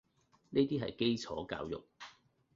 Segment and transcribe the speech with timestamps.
[0.49, 1.79] 呢啲係基礎教育